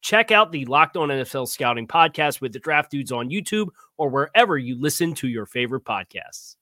[0.00, 4.08] Check out the Locked On NFL Scouting podcast with the draft dudes on YouTube or
[4.08, 6.56] wherever you listen to your favorite podcasts.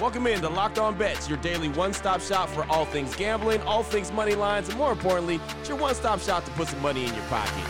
[0.00, 3.60] Welcome in to Locked On Bets, your daily one stop shop for all things gambling,
[3.62, 6.80] all things money lines, and more importantly, it's your one stop shop to put some
[6.80, 7.64] money in your pocket.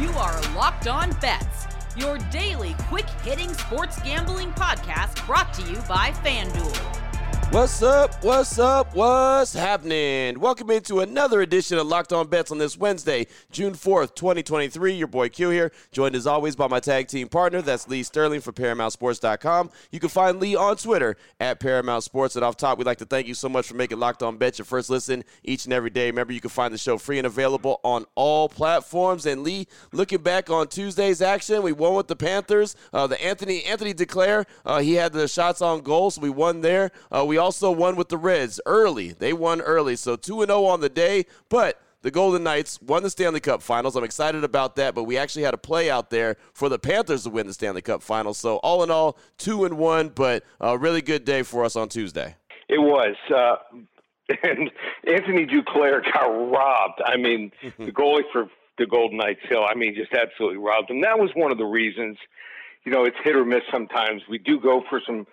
[0.00, 5.76] You are Locked On Bets, your daily quick hitting sports gambling podcast brought to you
[5.88, 6.97] by FanDuel.
[7.50, 8.22] What's up?
[8.22, 8.94] What's up?
[8.94, 10.38] What's happening?
[10.38, 14.92] Welcome into another edition of Locked On Bets on this Wednesday, June 4th, 2023.
[14.92, 17.62] Your boy Q here, joined as always by my tag team partner.
[17.62, 19.70] That's Lee Sterling from ParamountSports.com.
[19.90, 22.36] You can find Lee on Twitter at Paramount Sports.
[22.36, 24.58] And off top, we'd like to thank you so much for making Locked On Bets
[24.58, 26.10] your first listen each and every day.
[26.10, 29.24] Remember, you can find the show free and available on all platforms.
[29.24, 32.76] And Lee, looking back on Tuesday's action, we won with the Panthers.
[32.92, 36.60] Uh, the Anthony Anthony Duclair, uh, he had the shots on goal, so we won
[36.60, 36.90] there.
[37.10, 39.12] Uh, we also won with the Reds early.
[39.12, 43.10] They won early, so 2 0 on the day, but the Golden Knights won the
[43.10, 43.96] Stanley Cup Finals.
[43.96, 47.24] I'm excited about that, but we actually had a play out there for the Panthers
[47.24, 48.38] to win the Stanley Cup Finals.
[48.38, 51.88] So all in all, two and one, but a really good day for us on
[51.88, 52.36] Tuesday.
[52.68, 53.16] It was.
[53.34, 53.56] Uh,
[54.42, 54.70] and
[55.06, 57.00] Anthony Duclair got robbed.
[57.04, 61.00] I mean, the goalie for the Golden Knights Hill, I mean, just absolutely robbed him.
[61.00, 62.16] That was one of the reasons,
[62.84, 64.22] you know, it's hit or miss sometimes.
[64.28, 65.26] We do go for some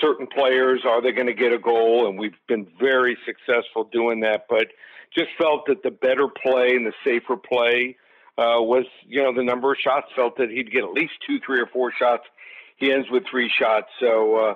[0.00, 0.82] certain players.
[0.86, 2.08] Are they going to get a goal?
[2.08, 4.46] And we've been very successful doing that.
[4.48, 4.68] But
[5.16, 7.96] just felt that the better play and the safer play
[8.38, 10.06] uh, was, you know, the number of shots.
[10.16, 12.24] Felt that he'd get at least two, three, or four shots.
[12.76, 13.88] He ends with three shots.
[14.00, 14.54] So uh,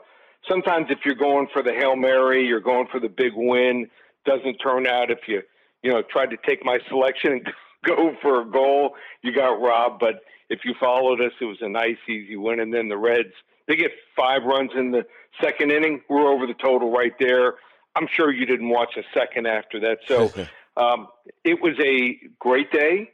[0.49, 3.89] sometimes if you're going for the hail mary, you're going for the big win.
[4.25, 5.43] Doesn't turn out if you,
[5.83, 7.49] you know, tried to take my selection and
[7.87, 10.01] go for a goal, you got robbed.
[10.01, 12.61] But if you followed us, it was a nice, easy win.
[12.61, 13.35] And then the Reds,
[13.69, 15.05] they get five runs in the
[15.41, 16.03] second inning.
[16.09, 17.55] We're over the total right there.
[17.95, 19.99] I'm sure you didn't watch a second after that.
[20.07, 20.33] So
[20.77, 21.09] um,
[21.45, 23.11] it was a great day.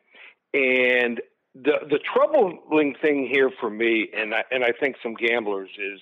[0.55, 1.21] And
[1.55, 6.01] the the troubling thing here for me, and I, and I think some gamblers is,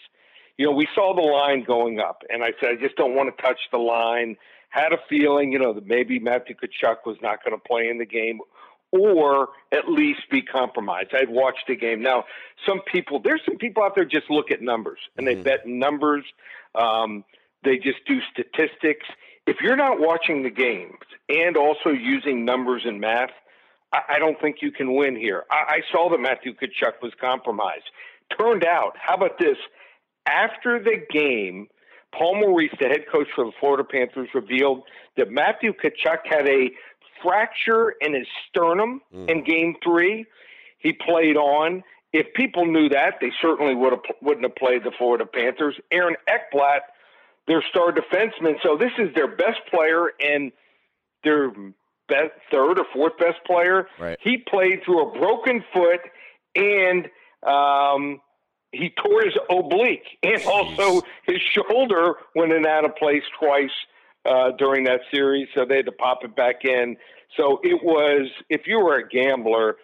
[0.56, 3.36] you know, we saw the line going up, and I said I just don't want
[3.36, 4.36] to touch the line.
[4.70, 7.98] Had a feeling, you know, that maybe Matthew Tkachuk was not going to play in
[7.98, 8.38] the game,
[8.92, 11.10] or at least be compromised.
[11.14, 12.02] I'd watched the game.
[12.02, 12.24] Now,
[12.66, 15.42] some people, there's some people out there just look at numbers and they mm-hmm.
[15.44, 16.24] bet numbers.
[16.74, 17.24] Um,
[17.62, 19.06] they just do statistics.
[19.46, 20.98] If you're not watching the games
[21.28, 23.30] and also using numbers and math,
[23.92, 25.44] I, I don't think you can win here.
[25.50, 27.84] I, I saw that Matthew Tkachuk was compromised.
[28.38, 29.56] Turned out, how about this?
[30.26, 31.68] After the game,
[32.12, 34.82] Paul Maurice, the head coach for the Florida Panthers, revealed
[35.16, 36.70] that Matthew Tkachuk had a
[37.22, 39.28] fracture in his sternum mm.
[39.30, 40.26] in Game Three.
[40.78, 41.82] He played on.
[42.12, 45.76] If people knew that, they certainly would have wouldn't have played the Florida Panthers.
[45.92, 46.80] Aaron Ekblad,
[47.46, 50.52] their star defenseman, so this is their best player and
[51.22, 51.50] their
[52.08, 53.86] best third or fourth best player.
[53.98, 54.18] Right.
[54.20, 56.00] He played through a broken foot
[56.56, 57.08] and
[57.46, 58.20] um,
[58.72, 60.46] he tore his oblique and Jeez.
[60.46, 63.70] also his shoulder went in out of place twice
[64.24, 66.96] uh, during that series, so they had to pop it back in.
[67.36, 69.76] So it was, if you were a gambler,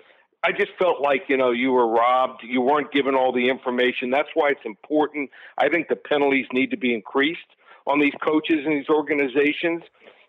[0.45, 2.43] I just felt like you know you were robbed.
[2.43, 4.11] You weren't given all the information.
[4.11, 5.31] That's why it's important.
[5.59, 7.41] I think the penalties need to be increased
[7.87, 9.83] on these coaches and these organizations.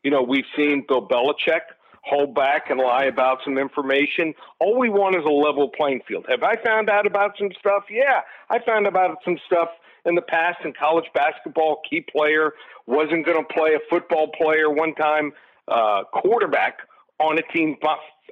[0.03, 1.61] You know, we've seen Bill Belichick
[2.03, 4.33] hold back and lie about some information.
[4.59, 6.25] All we want is a level playing field.
[6.29, 7.83] Have I found out about some stuff?
[7.89, 9.69] Yeah, I found out some stuff
[10.05, 11.81] in the past in college basketball.
[11.89, 12.53] Key player
[12.85, 15.31] wasn't going to play a football player one time,
[15.67, 16.79] uh, quarterback
[17.19, 17.75] on a team,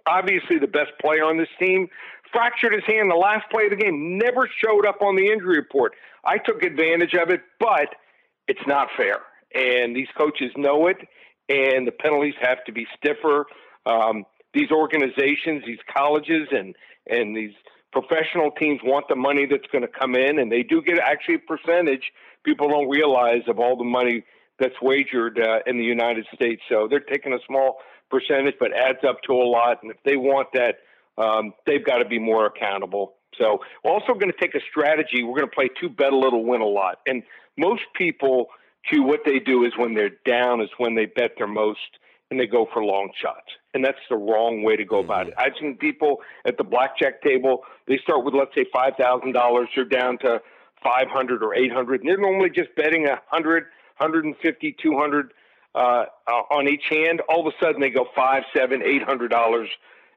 [0.07, 1.87] obviously the best player on this team,
[2.31, 5.57] fractured his hand the last play of the game, never showed up on the injury
[5.57, 5.93] report.
[6.23, 7.95] I took advantage of it, but
[8.47, 9.19] it's not fair.
[9.53, 10.97] And these coaches know it,
[11.49, 13.45] and the penalties have to be stiffer.
[13.85, 16.75] Um, these organizations, these colleges, and
[17.07, 17.53] and these
[17.95, 21.35] professional teams want the money that's going to come in, and they do get actually
[21.35, 22.11] a percentage.
[22.43, 24.23] People don't realize of all the money
[24.59, 26.61] that's wagered uh, in the United States.
[26.67, 27.77] So they're taking a small
[28.11, 29.81] percentage, but adds up to a lot.
[29.81, 30.75] And if they want that,
[31.17, 33.15] um, they've got to be more accountable.
[33.39, 35.23] So we're also going to take a strategy.
[35.23, 36.99] We're going to play two bet a little, win a lot.
[37.07, 37.23] And
[37.57, 38.47] most people,
[38.89, 41.79] Q, what they do is when they're down is when they bet their most
[42.29, 43.47] and they go for long shots.
[43.75, 45.05] And that's the wrong way to go mm-hmm.
[45.11, 45.35] about it.
[45.37, 49.67] I've seen people at the blackjack table, they start with, let's say, $5,000.
[49.75, 50.41] They're down to
[50.83, 53.63] 500 or 800 and they're normally just betting a 100,
[53.97, 55.33] 150, 200
[55.75, 56.05] uh,
[56.51, 57.21] on each hand.
[57.27, 59.67] All of a sudden they go five, seven, eight hundred dollars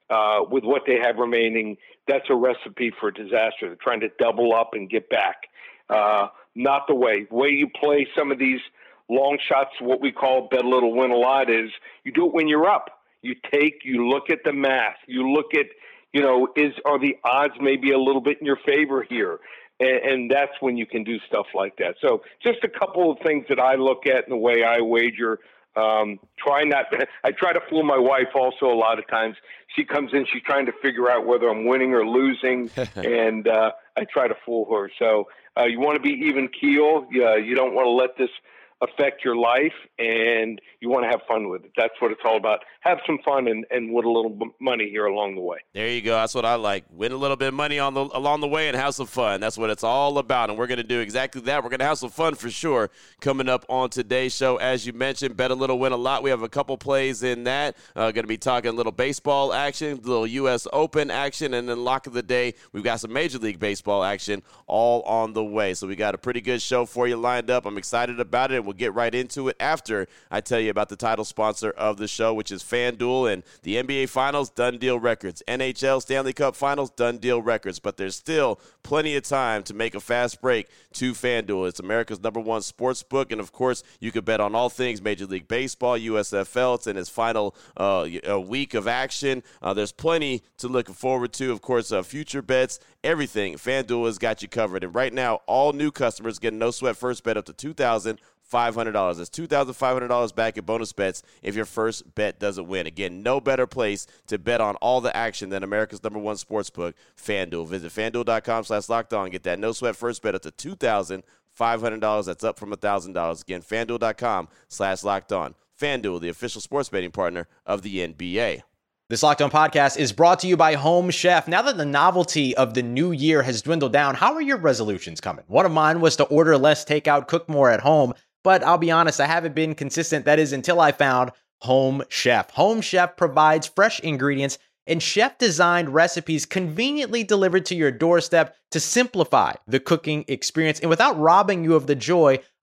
[0.08, 1.76] uh, with what they have remaining.
[2.06, 3.66] That's a recipe for disaster.
[3.66, 5.49] They're trying to double up and get back.
[5.90, 7.26] Uh, not the way.
[7.28, 8.61] The way you play some of these
[9.08, 11.70] long shots, what we call bet a little, win a lot, is
[12.04, 12.98] you do it when you're up.
[13.23, 15.67] You take, you look at the math, you look at,
[16.12, 19.38] you know, is are the odds maybe a little bit in your favor here,
[19.81, 21.97] and, and that's when you can do stuff like that.
[22.00, 25.38] So just a couple of things that I look at in the way I wager.
[25.76, 26.87] Um, try not.
[27.25, 29.37] I try to fool my wife also a lot of times.
[29.76, 33.73] She comes in, she's trying to figure out whether I'm winning or losing, and uh,
[33.97, 34.91] I try to fool her.
[34.99, 35.29] So
[35.59, 37.06] uh, you want to be even keel.
[37.14, 38.31] Uh, you don't want to let this
[38.80, 41.72] affect your life and you want to have fun with it.
[41.76, 42.60] That's what it's all about.
[42.80, 45.58] Have some fun and, and win a little money here along the way.
[45.75, 46.14] There you go.
[46.14, 46.84] That's what I like.
[46.90, 49.40] Win a little bit of money on the along the way and have some fun.
[49.40, 50.50] That's what it's all about.
[50.50, 51.62] And we're going to do exactly that.
[51.62, 52.90] We're going to have some fun for sure
[53.20, 54.56] coming up on today's show.
[54.56, 56.22] As you mentioned, bet a little, win a lot.
[56.22, 57.76] We have a couple plays in that.
[57.96, 60.66] Uh, going to be talking a little baseball action, little U.S.
[60.72, 62.54] Open action, and then lock of the day.
[62.72, 65.75] We've got some Major League Baseball action all on the way.
[65.75, 67.66] So we got a pretty good show for you lined up.
[67.66, 68.68] I'm excited about it.
[68.69, 72.06] We'll get right into it after I tell you about the title sponsor of the
[72.06, 75.43] show, which is FanDuel and the NBA Finals, done deal records.
[75.49, 77.79] NHL Stanley Cup Finals, done deal records.
[77.79, 81.67] But there's still plenty of time to make a fast break to FanDuel.
[81.67, 83.32] It's America's number one sports book.
[83.32, 86.75] And of course, you can bet on all things Major League Baseball, USFL.
[86.75, 88.06] It's in its final uh,
[88.38, 89.43] week of action.
[89.62, 91.53] Uh, there's plenty to look forward to.
[91.53, 93.55] Of course, uh, future bets, everything.
[93.55, 94.85] FanDuel has got you covered.
[94.85, 98.19] And right now, all new customers get no sweat first bet up to 2000
[98.53, 99.17] $500.
[99.17, 102.87] That's $2,500 back in bonus bets if your first bet doesn't win.
[102.87, 106.71] Again, no better place to bet on all the action than America's number one sports
[106.71, 107.67] book, FanDuel.
[107.67, 109.31] Visit FanDuel.com slash locked on.
[109.31, 112.25] Get that no sweat first bet up to $2,500.
[112.27, 113.43] That's up from $1,000.
[113.43, 115.55] Again, FanDuel.com slash locked on.
[115.81, 118.62] FanDuel, the official sports betting partner of the NBA.
[119.11, 121.49] This Locked On podcast is brought to you by Home Chef.
[121.49, 125.19] Now that the novelty of the new year has dwindled down, how are your resolutions
[125.19, 125.47] coming?
[125.47, 128.12] One of mine was to order less takeout, cook more at home.
[128.44, 130.25] But I'll be honest, I haven't been consistent.
[130.25, 131.32] That is until I found
[131.62, 132.50] Home Chef.
[132.50, 138.81] Home Chef provides fresh ingredients and chef designed recipes conveniently delivered to your doorstep to
[138.81, 142.38] simplify the cooking experience and without robbing you of the joy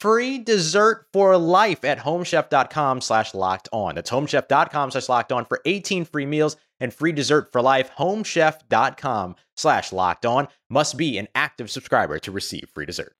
[0.00, 3.94] free dessert for life at homechef.com slash locked on.
[3.94, 7.90] That's homechef.com slash locked on for 18 free meals and free dessert for life.
[7.98, 13.14] Homechef.com slash locked on must be an active subscriber to receive free dessert.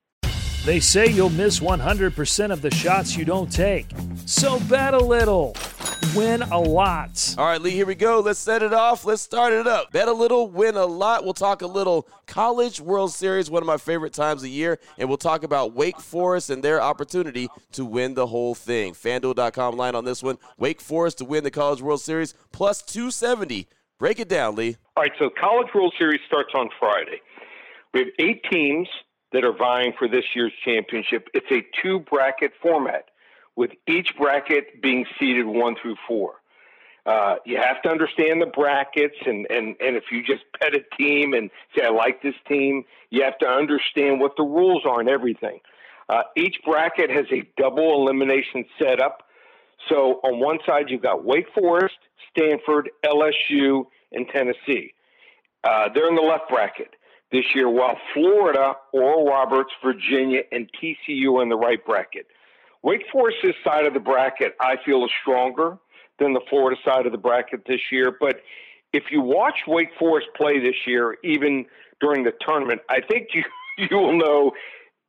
[0.65, 3.91] They say you'll miss 100% of the shots you don't take.
[4.25, 5.55] So bet a little.
[6.15, 7.35] Win a lot.
[7.37, 8.19] All right, Lee, here we go.
[8.19, 9.05] Let's set it off.
[9.05, 9.91] Let's start it up.
[9.91, 11.23] Bet a little, win a lot.
[11.23, 15.09] We'll talk a little College World Series, one of my favorite times of year, and
[15.09, 18.93] we'll talk about Wake Forest and their opportunity to win the whole thing.
[18.93, 20.37] FanDuel.com line on this one.
[20.57, 23.67] Wake Forest to win the College World Series plus 270.
[23.99, 24.77] Break it down, Lee.
[24.95, 27.21] All right, so College World Series starts on Friday.
[27.93, 28.87] We have eight teams
[29.31, 31.27] that are vying for this year's championship.
[31.33, 33.05] It's a two bracket format,
[33.55, 36.35] with each bracket being seeded one through four.
[37.05, 40.81] Uh, you have to understand the brackets, and, and, and if you just bet a
[40.97, 44.99] team and say, I like this team, you have to understand what the rules are
[44.99, 45.59] and everything.
[46.09, 49.23] Uh, each bracket has a double elimination setup.
[49.87, 51.95] So on one side, you've got Wake Forest,
[52.31, 54.93] Stanford, LSU, and Tennessee.
[55.63, 56.95] Uh, they're in the left bracket
[57.31, 62.27] this year, while Florida, Oral Roberts, Virginia, and TCU are in the right bracket.
[62.85, 65.79] Wake Forest's side of the bracket, I feel, is stronger
[66.19, 68.15] than the Florida side of the bracket this year.
[68.17, 68.41] But
[68.93, 71.65] if you watch Wake Forest play this year, even
[71.99, 73.43] during the tournament, I think you
[73.79, 74.51] you will know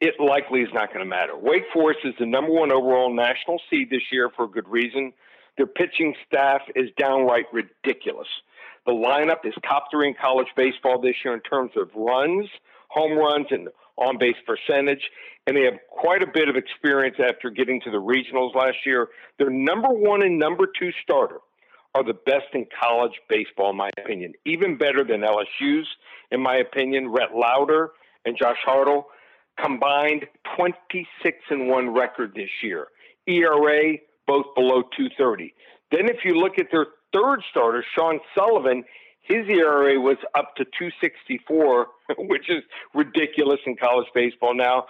[0.00, 1.36] it likely is not going to matter.
[1.36, 5.12] Wake Forest is the number one overall national seed this year for a good reason.
[5.58, 8.28] Their pitching staff is downright ridiculous.
[8.86, 12.48] The lineup is top three in college baseball this year in terms of runs,
[12.88, 15.02] home runs, and on base percentage.
[15.46, 19.08] And they have quite a bit of experience after getting to the regionals last year.
[19.38, 21.38] Their number one and number two starter
[21.94, 24.32] are the best in college baseball, in my opinion.
[24.44, 25.86] Even better than LSU's,
[26.30, 27.08] in my opinion.
[27.08, 27.92] Rhett Lowder
[28.24, 29.04] and Josh Hartle
[29.58, 30.26] combined
[30.56, 32.88] 26 and 1 record this year.
[33.26, 33.94] ERA
[34.26, 35.54] both below 230.
[35.90, 38.84] Then if you look at their third starter, Sean Sullivan,
[39.26, 41.86] his ERA was up to 264,
[42.18, 42.62] which is
[42.94, 44.86] ridiculous in college baseball now.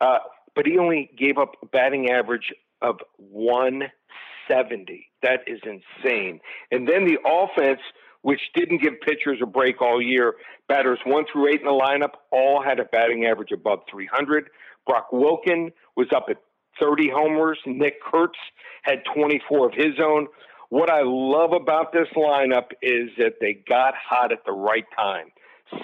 [0.00, 0.18] Uh,
[0.54, 5.06] but he only gave up a batting average of 170.
[5.22, 6.40] That is insane.
[6.70, 7.80] And then the offense,
[8.22, 10.34] which didn't give pitchers a break all year,
[10.68, 14.50] batters one through eight in the lineup all had a batting average above 300.
[14.86, 16.38] Brock Wilken was up at
[16.80, 17.58] 30 homers.
[17.66, 18.38] Nick Kurtz
[18.82, 20.26] had 24 of his own.
[20.70, 25.26] What I love about this lineup is that they got hot at the right time.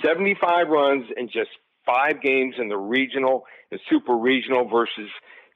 [0.05, 1.51] 75 runs in just
[1.85, 5.11] five games in the regional and super regional versus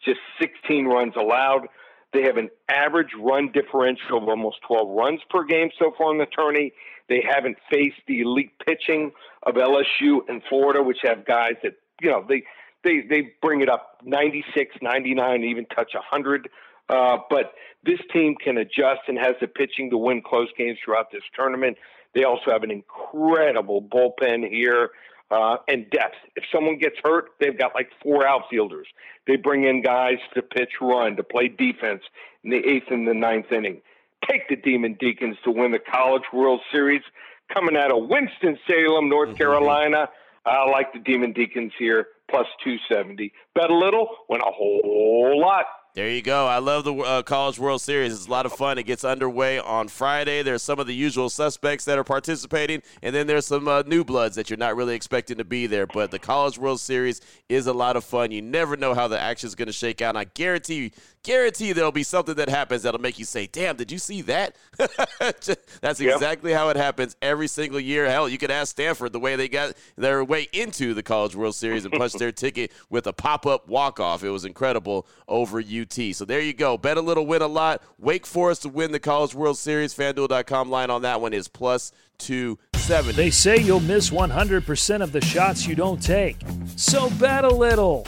[0.04, 1.68] just 16 runs allowed.
[2.12, 6.18] They have an average run differential of almost 12 runs per game so far in
[6.18, 6.72] the tourney.
[7.08, 9.12] They haven't faced the elite pitching
[9.44, 12.42] of LSU and Florida, which have guys that, you know, they,
[12.82, 16.48] they, they bring it up 96, 99, even touch 100.
[16.90, 17.52] Uh, but
[17.84, 21.76] this team can adjust and has the pitching to win close games throughout this tournament.
[22.14, 24.90] They also have an incredible bullpen here
[25.30, 26.16] uh, and depth.
[26.34, 28.88] If someone gets hurt, they've got like four outfielders.
[29.26, 32.02] They bring in guys to pitch run, to play defense
[32.42, 33.80] in the eighth and the ninth inning.
[34.28, 37.02] Take the Demon Deacons to win the College World Series
[37.54, 39.38] coming out of Winston-Salem, North mm-hmm.
[39.38, 40.08] Carolina.
[40.44, 43.32] I like the Demon Deacons here, plus 270.
[43.54, 45.66] Bet a little, win a whole lot.
[45.92, 46.46] There you go.
[46.46, 48.12] I love the uh, College World Series.
[48.12, 48.78] It's a lot of fun.
[48.78, 50.44] It gets underway on Friday.
[50.44, 54.04] There's some of the usual suspects that are participating, and then there's some uh, new
[54.04, 55.88] bloods that you're not really expecting to be there.
[55.88, 58.30] But the College World Series is a lot of fun.
[58.30, 60.10] You never know how the action is going to shake out.
[60.10, 60.92] And I guarantee,
[61.24, 64.54] guarantee there'll be something that happens that'll make you say, "Damn, did you see that?"
[64.78, 66.60] That's exactly yep.
[66.60, 68.08] how it happens every single year.
[68.08, 71.56] Hell, you could ask Stanford the way they got their way into the College World
[71.56, 74.22] Series and punched their ticket with a pop-up walk-off.
[74.22, 75.79] It was incredible over you.
[75.82, 76.14] UT.
[76.14, 76.76] So there you go.
[76.76, 77.82] Bet a little, win a lot.
[77.98, 79.94] Wake Forest to win the College World Series.
[79.94, 83.16] FanDuel.com line on that one is plus 270.
[83.16, 86.36] They say you'll miss 100% of the shots you don't take.
[86.76, 88.06] So bet a little,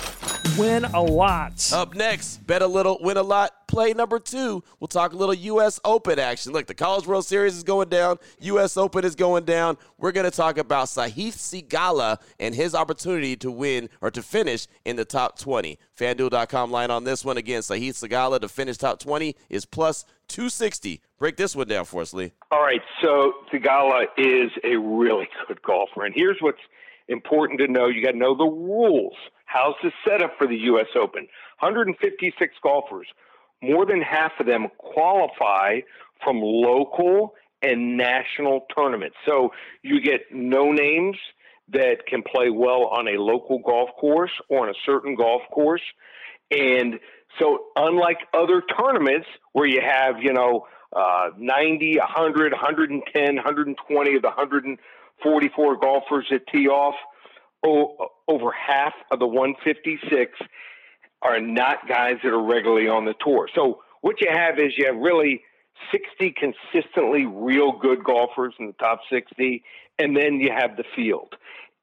[0.58, 1.72] win a lot.
[1.72, 3.61] Up next, bet a little, win a lot.
[3.72, 4.62] Play number two.
[4.80, 5.80] We'll talk a little U.S.
[5.82, 6.52] Open action.
[6.52, 8.18] Look, the College World Series is going down.
[8.40, 8.76] U.S.
[8.76, 9.78] Open is going down.
[9.96, 14.66] We're going to talk about Sahith Theegala and his opportunity to win or to finish
[14.84, 15.78] in the top 20.
[15.98, 17.62] FanDuel.com line on this one again.
[17.62, 21.00] Sahith Theegala to finish top 20 is plus 260.
[21.18, 22.32] Break this one down for us, Lee.
[22.50, 22.82] All right.
[23.00, 26.04] So Theegala is a really good golfer.
[26.04, 26.60] And here's what's
[27.08, 29.14] important to know you got to know the rules.
[29.46, 30.88] How's the setup for the U.S.
[30.94, 31.22] Open?
[31.60, 33.06] 156 golfers.
[33.62, 35.80] More than half of them qualify
[36.22, 39.16] from local and national tournaments.
[39.24, 39.52] So
[39.82, 41.16] you get no names
[41.68, 45.82] that can play well on a local golf course or on a certain golf course.
[46.50, 46.98] And
[47.38, 54.22] so, unlike other tournaments where you have, you know, uh, 90, 100, 110, 120 of
[54.22, 56.94] the 144 golfers that tee off,
[57.64, 60.38] oh, over half of the 156
[61.22, 63.48] are not guys that are regularly on the tour.
[63.54, 65.42] So, what you have is you have really
[65.90, 69.62] 60 consistently real good golfers in the top 60,
[69.98, 71.34] and then you have the field.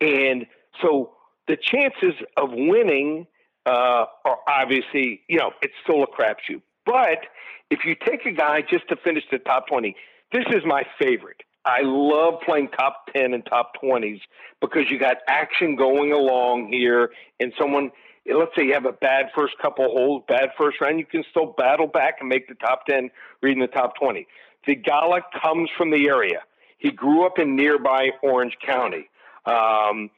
[0.02, 0.46] And
[0.82, 1.14] so
[1.48, 3.28] the chances of winning
[3.66, 6.62] uh, are obviously, you know, it's still a crapshoot.
[6.86, 7.26] But
[7.70, 9.96] if you take a guy just to finish the top 20,
[10.32, 11.42] this is my favorite.
[11.66, 14.22] I love playing top 10 and top 20s
[14.62, 17.92] because you got action going along here, and someone,
[18.26, 21.54] let's say you have a bad first couple holes, bad first round, you can still
[21.58, 23.10] battle back and make the top 10,
[23.42, 24.28] reading the top 20.
[24.68, 26.42] Theegala comes from the area.
[26.78, 29.10] He grew up in nearby Orange County.
[29.46, 30.10] Um,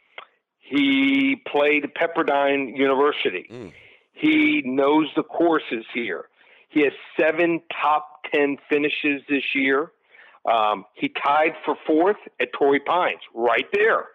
[0.60, 3.48] he played Pepperdine University.
[3.52, 3.74] Mm.
[4.14, 6.26] He knows the courses here.
[6.70, 9.92] He has seven top 10 finishes this year.
[10.46, 14.08] Um, he tied for fourth at Torrey Pines, right there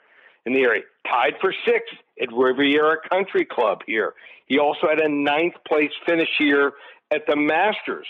[0.46, 0.82] in the area.
[1.06, 4.14] Tied for sixth at Riviera Country Club here.
[4.46, 6.72] He also had a ninth place finish here
[7.10, 8.06] at the Masters.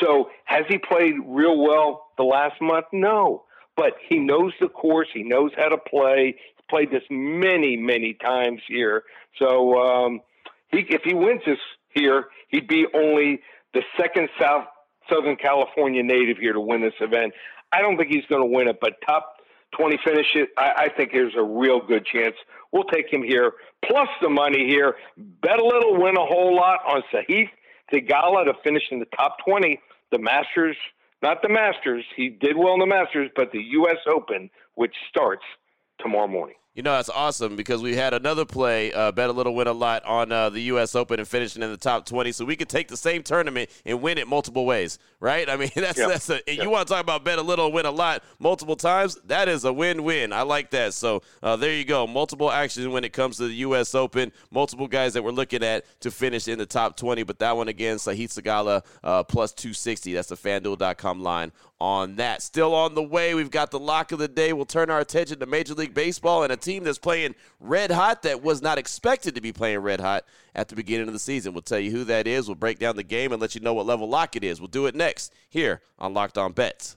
[0.00, 2.86] So has he played real well the last month?
[2.92, 3.44] No.
[3.76, 5.08] But he knows the course.
[5.12, 6.36] He knows how to play.
[6.36, 9.02] He's played this many, many times here.
[9.38, 10.20] So um,
[10.70, 11.58] he, if he wins this
[11.90, 13.40] here, he'd be only
[13.74, 14.66] the second South
[15.08, 17.32] Southern California native here to win this event.
[17.72, 19.36] I don't think he's going to win it, but top
[19.76, 22.34] 20 finish it, I, I think there's a real good chance.
[22.72, 23.52] We'll take him here,
[23.84, 24.96] plus the money here.
[25.16, 27.50] Bet a little, win a whole lot on Sahith
[27.92, 29.80] Theegala to finish in the top 20.
[30.12, 30.76] The Masters,
[31.22, 33.98] not the Masters, he did well in the Masters, but the U.S.
[34.12, 35.44] Open, which starts
[36.00, 36.56] tomorrow morning.
[36.72, 39.72] You know, that's awesome because we had another play, uh, bet a little, win a
[39.72, 40.94] lot on uh, the U.S.
[40.94, 42.30] Open and finishing in the top 20.
[42.30, 45.50] So we could take the same tournament and win it multiple ways, right?
[45.50, 46.08] I mean, that's, yep.
[46.08, 46.62] that's a, yep.
[46.62, 49.16] you want to talk about bet a little, win a lot multiple times.
[49.24, 50.32] That is a win win.
[50.32, 50.94] I like that.
[50.94, 52.06] So uh, there you go.
[52.06, 53.96] Multiple actions when it comes to the U.S.
[53.96, 54.30] Open.
[54.52, 57.24] Multiple guys that we're looking at to finish in the top 20.
[57.24, 60.14] But that one again, Sahith Theegala uh, plus 260.
[60.14, 62.42] That's the fanduel.com line on that.
[62.42, 64.52] Still on the way, we've got the lock of the day.
[64.52, 68.22] We'll turn our attention to Major League Baseball and a team that's playing red hot
[68.22, 71.52] that was not expected to be playing red hot at the beginning of the season.
[71.52, 72.48] We'll tell you who that is.
[72.48, 74.60] We'll break down the game and let you know what level lock it is.
[74.60, 76.96] We'll do it next here on Locked On Bets.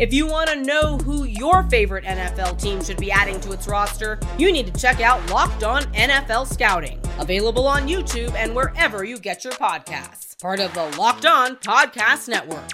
[0.00, 3.68] If you want to know who your favorite NFL team should be adding to its
[3.68, 9.04] roster, you need to check out Locked On NFL Scouting, available on YouTube and wherever
[9.04, 10.40] you get your podcasts.
[10.40, 12.70] Part of the Locked On Podcast Network.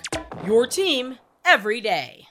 [0.46, 2.28] Your team every day.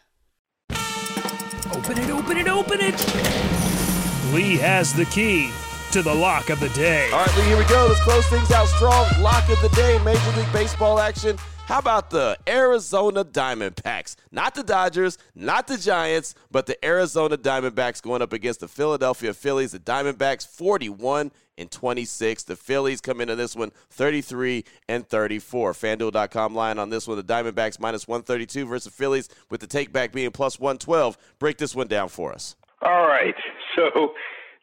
[0.69, 4.33] Open it, open it, open it.
[4.33, 5.51] Lee has the key
[5.91, 7.11] to the lock of the day.
[7.11, 7.87] All right, Lee, here we go.
[7.89, 9.05] Let's close things out strong.
[9.19, 11.37] Lock of the day, Major League Baseball action.
[11.65, 14.17] How about the Arizona Diamondbacks?
[14.31, 19.33] Not the Dodgers, not the Giants, but the Arizona Diamondbacks going up against the Philadelphia
[19.33, 19.71] Phillies.
[19.71, 22.43] The Diamondbacks 41 and 26.
[22.43, 25.73] The Phillies come into this one 33 and 34.
[25.73, 27.17] FanDuel.com line on this one.
[27.17, 31.17] The Diamondbacks minus 132 versus Phillies with the takeback being plus 112.
[31.39, 32.55] Break this one down for us.
[32.83, 33.35] All right.
[33.75, 34.13] So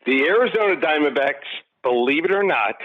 [0.07, 1.49] the Arizona Diamondbacks,
[1.83, 2.77] believe it or not,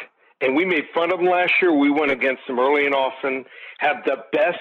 [0.41, 1.73] and we made fun of them last year.
[1.73, 3.45] We went against them early and often.
[3.80, 4.60] Have the best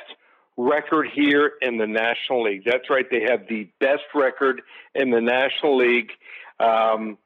[0.56, 2.62] record here in the National League.
[2.64, 3.04] That's right.
[3.10, 4.62] They have the best record
[4.94, 6.10] in the National League.
[6.58, 7.18] Um,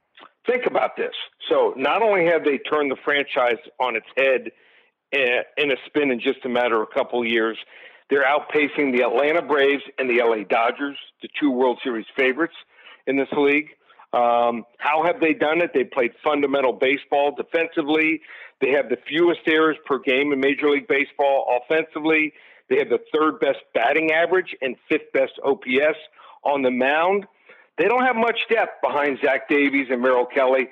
[0.46, 1.14] think about this.
[1.48, 4.50] So, not only have they turned the franchise on its head
[5.12, 7.56] eh, in a spin in just a matter of a couple years,
[8.08, 12.56] they're outpacing the Atlanta Braves and the LA Dodgers, the two World Series favorites
[13.06, 13.68] in this league.
[14.12, 15.70] Um, how have they done it?
[15.72, 18.20] They played fundamental baseball defensively.
[18.60, 22.32] They have the fewest errors per game in Major League Baseball offensively.
[22.68, 25.98] They have the third best batting average and fifth best OPS
[26.44, 27.26] on the mound.
[27.78, 30.68] They don't have much depth behind Zach Davies and Merrill Kelly,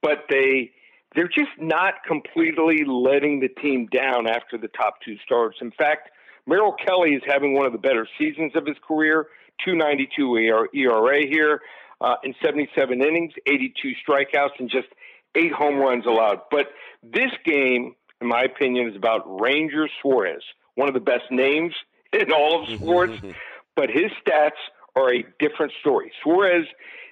[0.00, 0.70] but they
[1.14, 5.58] they're just not completely letting the team down after the top two starts.
[5.60, 6.10] In fact,
[6.46, 9.28] Merrill Kelly is having one of the better seasons of his career,
[9.64, 11.60] 292 ERA here
[12.00, 14.88] uh, in 77 innings, 82 strikeouts, and just
[15.34, 16.40] eight home runs allowed.
[16.50, 16.66] But
[17.02, 20.42] this game, in my opinion, is about Ranger Suarez,
[20.74, 21.74] one of the best names
[22.12, 23.14] in all of sports.
[23.74, 24.58] but his stats
[24.94, 26.12] are a different story.
[26.22, 26.66] Suarez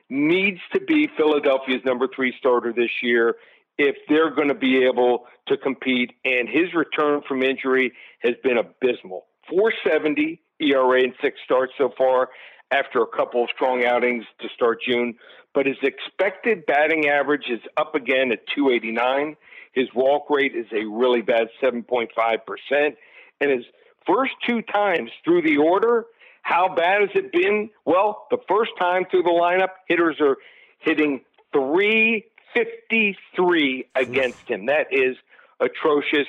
[0.08, 3.36] needs to be Philadelphia's number three starter this year
[3.76, 6.12] if they're going to be able to compete.
[6.24, 9.26] And his return from injury has been abysmal.
[9.50, 12.30] 470 ERA in six starts so far
[12.70, 15.16] after a couple of strong outings to start June.
[15.54, 19.36] But his expected batting average is up again at 289.
[19.72, 22.96] His walk rate is a really bad 7.5%.
[23.40, 23.64] And his
[24.06, 26.06] first two times through the order,
[26.42, 27.68] how bad has it been?
[27.84, 30.36] Well, the first time through the lineup, hitters are
[30.80, 31.20] hitting
[31.52, 34.66] 353 against him.
[34.66, 35.16] That is
[35.60, 36.26] atrocious.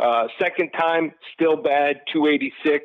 [0.00, 2.84] Uh, second time, still bad, 286.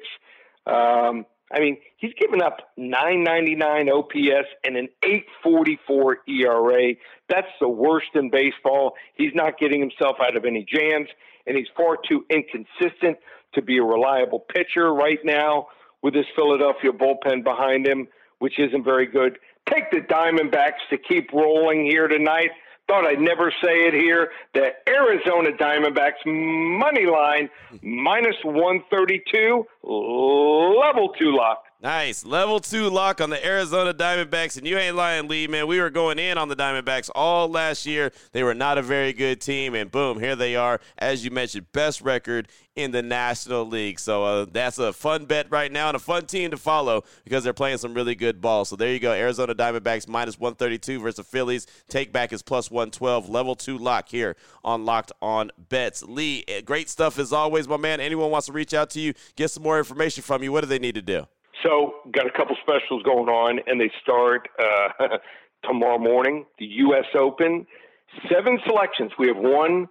[0.68, 6.94] Um, I mean, he's given up 999 OPS and an 844 ERA.
[7.30, 8.94] That's the worst in baseball.
[9.16, 11.08] He's not getting himself out of any jams,
[11.46, 13.18] and he's far too inconsistent
[13.54, 15.68] to be a reliable pitcher right now
[16.02, 18.08] with this Philadelphia bullpen behind him,
[18.40, 19.40] which isn't very good.
[19.70, 22.52] Take the Diamondbacks to keep rolling here tonight.
[22.88, 24.32] Thought I'd never say it here.
[24.54, 27.50] The Arizona Diamondbacks money line
[27.82, 31.64] minus 132, level two lock.
[31.80, 32.26] Nice.
[32.26, 34.58] Level two lock on the Arizona Diamondbacks.
[34.58, 35.68] And you ain't lying, Lee, man.
[35.68, 38.12] We were going in on the Diamondbacks all last year.
[38.32, 39.76] They were not a very good team.
[39.76, 40.82] And boom, here they are.
[40.98, 44.00] As you mentioned, best record in the National League.
[44.00, 47.44] So uh, that's a fun bet right now and a fun team to follow because
[47.44, 48.66] they're playing some really good ball.
[48.66, 49.12] So there you go.
[49.12, 51.68] Arizona Diamondbacks minus 132 versus the Phillies.
[51.90, 53.30] Take back is plus 112.
[53.30, 56.02] Level two lock here on Locked on Bets.
[56.02, 58.00] Lee, eh, great stuff as always, my man.
[58.00, 60.68] Anyone wants to reach out to you, get some more information from you, what do
[60.68, 61.28] they need to do?
[61.64, 65.18] So, got a couple specials going on, and they start uh,
[65.64, 66.46] tomorrow morning.
[66.60, 67.06] The U.S.
[67.18, 67.66] Open,
[68.32, 69.12] seven selections.
[69.18, 69.88] We have one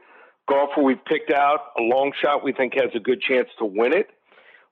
[0.48, 3.92] golfer we've picked out, a long shot we think has a good chance to win
[3.92, 4.08] it.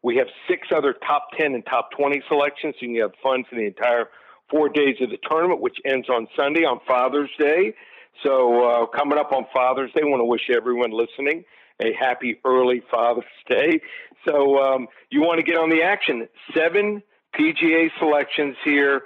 [0.03, 3.45] We have six other top 10 and top 20 selections, so you can have fun
[3.49, 4.07] for the entire
[4.51, 7.75] four days of the tournament, which ends on Sunday on Father's Day.
[8.23, 11.45] So, uh, coming up on Father's Day, I want to wish everyone listening
[11.81, 13.81] a happy early Father's Day.
[14.27, 16.29] So um, you want to get on the action.
[16.55, 17.03] Seven
[17.39, 19.03] PGA selections here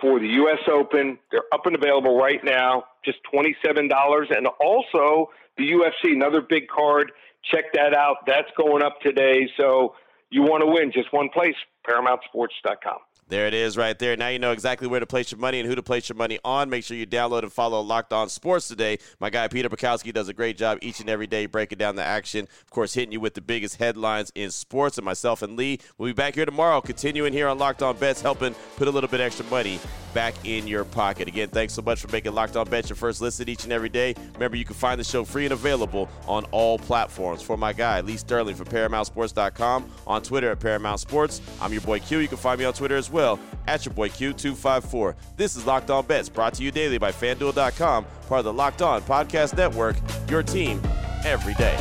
[0.00, 0.58] for the U.S.
[0.70, 1.18] Open.
[1.30, 4.36] They're up and available right now, just $27.
[4.36, 7.12] And also the UFC, another big card.
[7.50, 8.18] Check that out.
[8.26, 9.48] That's going up today.
[9.56, 9.94] So
[10.30, 11.54] you want to win, just one place,
[11.88, 12.98] ParamountSports.com.
[13.28, 14.16] There it is right there.
[14.16, 16.38] Now you know exactly where to place your money and who to place your money
[16.46, 16.70] on.
[16.70, 18.98] Make sure you download and follow Locked On Sports today.
[19.20, 22.02] My guy Peter Bukowski does a great job each and every day breaking down the
[22.02, 22.48] action.
[22.62, 24.96] Of course, hitting you with the biggest headlines in sports.
[24.96, 28.22] And myself and Lee will be back here tomorrow, continuing here on Locked On Bets,
[28.22, 29.78] helping put a little bit extra money
[30.14, 31.28] back in your pocket.
[31.28, 33.88] Again, thanks so much for making Locked On Bets your first listen each and every
[33.88, 34.14] day.
[34.34, 37.42] Remember, you can find the show free and available on all platforms.
[37.42, 41.40] For my guy, Lee Sterling from ParamountSports.com, on Twitter at Paramount Sports.
[41.60, 42.18] I'm your boy Q.
[42.18, 45.14] You can find me on Twitter as well at your boy Q254.
[45.36, 48.82] This is Locked On Bets, brought to you daily by FanDuel.com, part of the Locked
[48.82, 49.96] On Podcast Network,
[50.30, 50.80] your team
[51.24, 51.76] every day.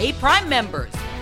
[0.00, 0.90] Hey, Prime members,